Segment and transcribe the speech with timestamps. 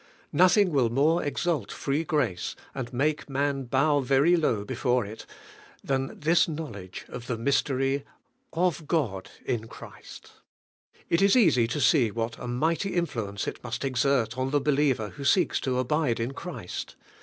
[0.33, 4.35] Nothing will more exalt 54 ABIDE IN CHRIST: free grace, and make man bow very
[4.35, 5.27] low before it,
[5.83, 8.03] than this knowledge of the mystery
[8.51, 10.31] *0f God in Christ.'
[11.07, 15.09] It is easy to see what a mighty influence it must exert on the believer
[15.09, 16.95] who seeks to abide in Christ.